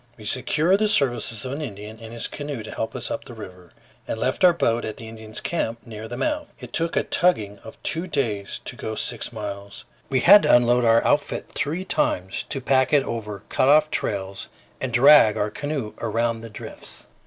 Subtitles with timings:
[0.17, 3.35] We secured the services of an Indian and his canoe to help us up the
[3.35, 3.71] river,
[4.07, 6.47] and left our boat at the Indians' camp near the mouth.
[6.59, 9.85] It took a tugging of two days to go six miles.
[10.09, 14.47] We had to unload our outfit three times to pack it over cut off trails,
[14.79, 17.05] and drag our canoe around the drifts.